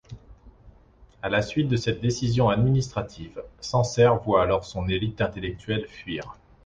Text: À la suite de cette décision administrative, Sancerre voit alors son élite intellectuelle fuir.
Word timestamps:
À 1.21 1.29
la 1.29 1.43
suite 1.43 1.67
de 1.67 1.75
cette 1.75 2.01
décision 2.01 2.49
administrative, 2.49 3.43
Sancerre 3.59 4.17
voit 4.17 4.41
alors 4.41 4.65
son 4.65 4.87
élite 4.87 5.21
intellectuelle 5.21 5.85
fuir. 5.87 6.39